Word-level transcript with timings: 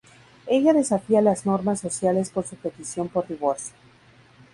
Ella 0.47 0.73
desafía 0.73 1.21
las 1.21 1.45
normas 1.45 1.79
sociales 1.79 2.31
por 2.31 2.47
su 2.47 2.55
petición 2.55 3.07
por 3.07 3.27
divorcio. 3.27 3.75